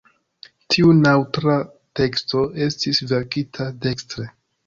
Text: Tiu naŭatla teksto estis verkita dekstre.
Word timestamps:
Tiu 0.75 0.93
naŭatla 1.01 1.57
teksto 1.99 2.41
estis 2.67 3.03
verkita 3.13 3.71
dekstre. 3.87 4.29